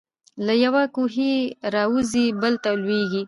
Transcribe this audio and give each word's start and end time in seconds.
له 0.45 0.53
یوه 0.63 0.83
کوهي 0.95 1.33
را 1.73 1.83
وزي 1.93 2.25
بل 2.41 2.53
ته 2.63 2.69
لوېږي. 2.81 3.19